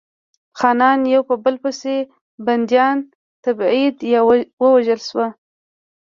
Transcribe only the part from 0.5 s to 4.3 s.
خانان یو په بل پسې بندیان، تبعید یا